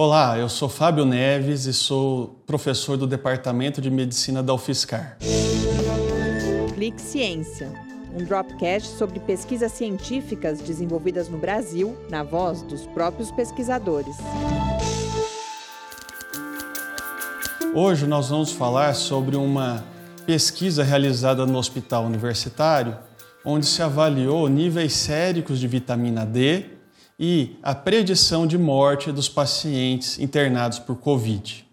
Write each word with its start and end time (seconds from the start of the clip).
Olá, 0.00 0.38
eu 0.38 0.48
sou 0.48 0.68
Fábio 0.68 1.04
Neves 1.04 1.64
e 1.64 1.74
sou 1.74 2.40
professor 2.46 2.96
do 2.96 3.04
Departamento 3.04 3.80
de 3.80 3.90
Medicina 3.90 4.44
da 4.44 4.54
UFSCar. 4.54 5.18
Clique 6.72 7.02
Ciência, 7.02 7.68
um 8.14 8.22
dropcast 8.24 8.96
sobre 8.96 9.18
pesquisas 9.18 9.72
científicas 9.72 10.60
desenvolvidas 10.60 11.28
no 11.28 11.36
Brasil, 11.36 11.98
na 12.08 12.22
voz 12.22 12.62
dos 12.62 12.86
próprios 12.86 13.32
pesquisadores. 13.32 14.14
Hoje 17.74 18.06
nós 18.06 18.28
vamos 18.28 18.52
falar 18.52 18.94
sobre 18.94 19.34
uma 19.34 19.84
pesquisa 20.24 20.84
realizada 20.84 21.44
no 21.44 21.58
Hospital 21.58 22.04
Universitário, 22.04 22.96
onde 23.44 23.66
se 23.66 23.82
avaliou 23.82 24.46
níveis 24.46 24.92
séricos 24.92 25.58
de 25.58 25.66
vitamina 25.66 26.24
D 26.24 26.77
e 27.18 27.56
a 27.62 27.74
predição 27.74 28.46
de 28.46 28.56
morte 28.56 29.10
dos 29.10 29.28
pacientes 29.28 30.18
internados 30.18 30.78
por 30.78 30.96
Covid. 30.96 31.66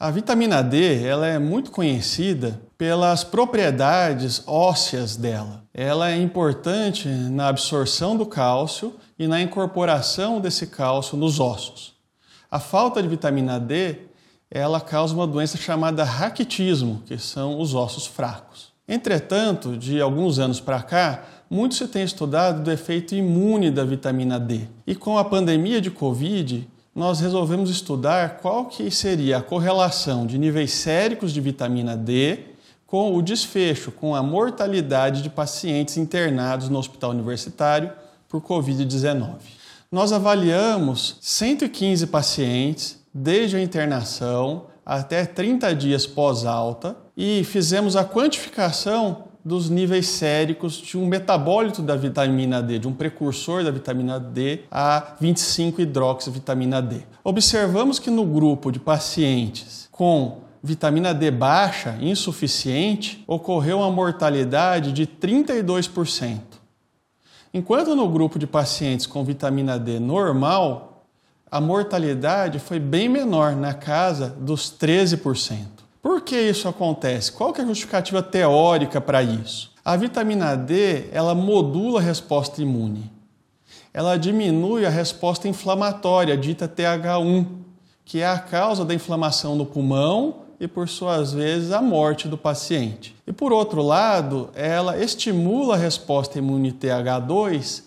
A 0.00 0.10
vitamina 0.10 0.62
D 0.62 1.04
ela 1.04 1.26
é 1.26 1.38
muito 1.38 1.70
conhecida 1.70 2.60
pelas 2.76 3.22
propriedades 3.22 4.42
ósseas 4.48 5.14
dela. 5.14 5.62
Ela 5.72 6.10
é 6.10 6.16
importante 6.16 7.06
na 7.06 7.46
absorção 7.48 8.16
do 8.16 8.26
cálcio 8.26 8.96
e 9.16 9.28
na 9.28 9.40
incorporação 9.40 10.40
desse 10.40 10.66
cálcio 10.66 11.16
nos 11.16 11.38
ossos. 11.38 11.92
A 12.50 12.58
falta 12.58 13.00
de 13.00 13.08
vitamina 13.08 13.60
D 13.60 13.98
ela 14.50 14.80
causa 14.80 15.14
uma 15.14 15.26
doença 15.26 15.56
chamada 15.56 16.02
raquitismo, 16.04 17.02
que 17.06 17.16
são 17.16 17.60
os 17.60 17.72
ossos 17.72 18.06
fracos. 18.06 18.71
Entretanto, 18.88 19.76
de 19.76 20.00
alguns 20.00 20.38
anos 20.38 20.60
para 20.60 20.82
cá, 20.82 21.24
muito 21.48 21.74
se 21.74 21.86
tem 21.86 22.02
estudado 22.02 22.62
do 22.62 22.70
efeito 22.70 23.14
imune 23.14 23.70
da 23.70 23.84
vitamina 23.84 24.40
D. 24.40 24.62
E 24.86 24.94
com 24.94 25.16
a 25.18 25.24
pandemia 25.24 25.80
de 25.80 25.90
Covid, 25.90 26.68
nós 26.94 27.20
resolvemos 27.20 27.70
estudar 27.70 28.38
qual 28.38 28.66
que 28.66 28.90
seria 28.90 29.38
a 29.38 29.42
correlação 29.42 30.26
de 30.26 30.36
níveis 30.36 30.72
séricos 30.72 31.32
de 31.32 31.40
vitamina 31.40 31.96
D 31.96 32.40
com 32.86 33.16
o 33.16 33.22
desfecho, 33.22 33.90
com 33.90 34.14
a 34.14 34.22
mortalidade 34.22 35.22
de 35.22 35.30
pacientes 35.30 35.96
internados 35.96 36.68
no 36.68 36.78
hospital 36.78 37.10
universitário 37.10 37.90
por 38.28 38.42
Covid-19. 38.42 39.36
Nós 39.90 40.12
avaliamos 40.12 41.16
115 41.20 42.06
pacientes 42.06 43.01
desde 43.12 43.56
a 43.56 43.62
internação 43.62 44.66
até 44.84 45.24
30 45.24 45.74
dias 45.74 46.06
pós-alta 46.06 46.96
e 47.16 47.44
fizemos 47.44 47.96
a 47.96 48.04
quantificação 48.04 49.24
dos 49.44 49.68
níveis 49.68 50.06
séricos 50.06 50.74
de 50.74 50.96
um 50.96 51.06
metabólito 51.06 51.82
da 51.82 51.96
vitamina 51.96 52.62
D, 52.62 52.78
de 52.78 52.86
um 52.86 52.92
precursor 52.92 53.64
da 53.64 53.70
vitamina 53.70 54.20
D, 54.20 54.60
a 54.70 55.16
25-hidroxivitamina 55.20 56.80
D. 56.80 57.02
Observamos 57.24 57.98
que 57.98 58.10
no 58.10 58.24
grupo 58.24 58.70
de 58.70 58.78
pacientes 58.78 59.88
com 59.90 60.42
vitamina 60.62 61.12
D 61.12 61.30
baixa, 61.30 61.98
insuficiente, 62.00 63.24
ocorreu 63.26 63.78
uma 63.78 63.90
mortalidade 63.90 64.92
de 64.92 65.06
32%. 65.06 66.38
Enquanto 67.52 67.94
no 67.96 68.08
grupo 68.08 68.38
de 68.38 68.46
pacientes 68.46 69.06
com 69.06 69.24
vitamina 69.24 69.78
D 69.78 69.98
normal, 69.98 70.91
a 71.52 71.60
mortalidade 71.60 72.58
foi 72.58 72.80
bem 72.80 73.10
menor, 73.10 73.54
na 73.54 73.74
casa 73.74 74.34
dos 74.40 74.72
13%. 74.72 75.58
Por 76.00 76.22
que 76.22 76.34
isso 76.34 76.66
acontece? 76.66 77.30
Qual 77.30 77.52
que 77.52 77.60
é 77.60 77.64
a 77.64 77.66
justificativa 77.66 78.22
teórica 78.22 79.02
para 79.02 79.22
isso? 79.22 79.70
A 79.84 79.94
vitamina 79.94 80.56
D, 80.56 81.10
ela 81.12 81.34
modula 81.34 82.00
a 82.00 82.02
resposta 82.02 82.62
imune. 82.62 83.12
Ela 83.92 84.16
diminui 84.16 84.86
a 84.86 84.88
resposta 84.88 85.46
inflamatória, 85.46 86.38
dita 86.38 86.66
TH1, 86.66 87.46
que 88.02 88.20
é 88.20 88.26
a 88.26 88.38
causa 88.38 88.82
da 88.82 88.94
inflamação 88.94 89.54
no 89.54 89.66
pulmão 89.66 90.36
e, 90.58 90.66
por 90.66 90.88
suas 90.88 91.34
vezes, 91.34 91.70
a 91.70 91.82
morte 91.82 92.28
do 92.28 92.38
paciente. 92.38 93.14
E, 93.26 93.32
por 93.32 93.52
outro 93.52 93.82
lado, 93.82 94.48
ela 94.54 94.96
estimula 94.96 95.74
a 95.74 95.78
resposta 95.78 96.38
imune 96.38 96.72
TH2, 96.72 97.82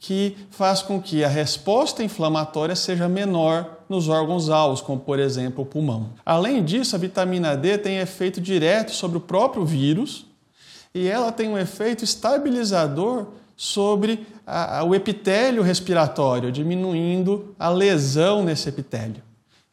que 0.00 0.36
faz 0.50 0.80
com 0.80 1.00
que 1.00 1.24
a 1.24 1.28
resposta 1.28 2.04
inflamatória 2.04 2.76
seja 2.76 3.08
menor 3.08 3.78
nos 3.88 4.08
órgãos 4.08 4.48
alvos, 4.48 4.80
como 4.80 5.00
por 5.00 5.18
exemplo 5.18 5.64
o 5.64 5.66
pulmão. 5.66 6.10
Além 6.24 6.64
disso, 6.64 6.94
a 6.94 6.98
vitamina 6.98 7.56
D 7.56 7.78
tem 7.78 7.98
efeito 7.98 8.40
direto 8.40 8.92
sobre 8.92 9.18
o 9.18 9.20
próprio 9.20 9.64
vírus 9.64 10.26
e 10.94 11.08
ela 11.08 11.32
tem 11.32 11.48
um 11.48 11.58
efeito 11.58 12.04
estabilizador 12.04 13.26
sobre 13.56 14.24
a, 14.46 14.78
a, 14.78 14.84
o 14.84 14.94
epitélio 14.94 15.62
respiratório, 15.62 16.52
diminuindo 16.52 17.54
a 17.58 17.68
lesão 17.68 18.44
nesse 18.44 18.68
epitélio. 18.68 19.22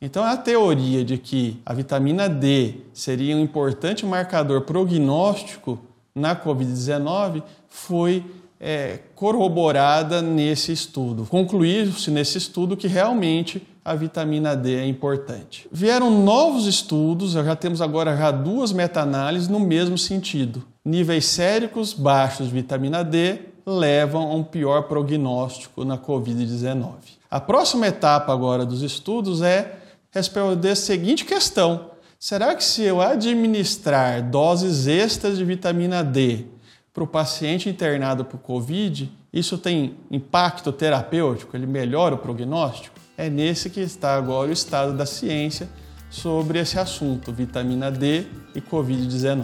Então, 0.02 0.24
a 0.24 0.36
teoria 0.36 1.06
de 1.06 1.18
que 1.18 1.62
a 1.66 1.74
vitamina 1.74 2.28
D 2.28 2.76
seria 2.94 3.36
um 3.36 3.40
importante 3.40 4.06
marcador 4.06 4.62
prognóstico 4.62 5.80
na 6.14 6.36
Covid-19 6.36 7.44
foi 7.70 8.26
é, 8.60 9.00
corroborada 9.16 10.22
nesse 10.22 10.72
estudo. 10.72 11.26
Concluiu-se 11.26 12.10
nesse 12.12 12.38
estudo 12.38 12.78
que 12.78 12.88
realmente 12.88 13.66
a 13.84 13.94
vitamina 13.94 14.56
D 14.56 14.76
é 14.76 14.88
importante. 14.88 15.68
Vieram 15.72 16.10
novos 16.10 16.66
estudos, 16.66 17.34
já 17.34 17.56
temos 17.56 17.82
agora 17.82 18.18
já 18.18 18.32
duas 18.32 18.72
meta-análises 18.72 19.48
no 19.48 19.60
mesmo 19.60 19.98
sentido. 19.98 20.64
Níveis 20.84 21.26
séricos 21.26 21.94
baixos 21.94 22.48
de 22.48 22.54
vitamina 22.54 23.04
D 23.04 23.40
levam 23.66 24.24
a 24.24 24.34
um 24.34 24.44
pior 24.44 24.84
prognóstico 24.84 25.84
na 25.84 25.98
Covid-19. 25.98 26.94
A 27.30 27.40
próxima 27.40 27.88
etapa 27.88 28.32
agora 28.32 28.66
dos 28.66 28.82
estudos 28.82 29.42
é 29.42 29.80
responder 30.12 30.70
a 30.70 30.76
seguinte 30.76 31.26
questão: 31.26 31.92
será 32.18 32.56
que 32.56 32.64
se 32.64 32.84
eu 32.84 33.02
administrar 33.02 34.24
doses 34.24 34.88
extras 34.88 35.38
de 35.38 35.44
vitamina 35.44 36.04
D 36.04 36.46
para 36.96 37.04
o 37.04 37.08
paciente 37.08 37.68
internado 37.68 38.24
por 38.24 38.40
Covid, 38.40 39.12
isso 39.34 39.58
tem 39.58 39.98
impacto 40.10 40.72
terapêutico? 40.72 41.58
Ele 41.58 41.68
melhora 41.68 42.16
o 42.16 42.18
prognóstico? 42.18 42.98
É 43.18 43.30
nesse 43.30 43.70
que 43.70 43.82
está 43.82 44.16
agora 44.16 44.50
o 44.50 44.54
estado 44.54 44.94
da 44.94 45.06
ciência 45.06 45.68
sobre 46.10 46.58
esse 46.58 46.80
assunto, 46.80 47.34
vitamina 47.34 47.92
D 47.92 48.26
e 48.56 48.62
Covid-19. 48.62 49.44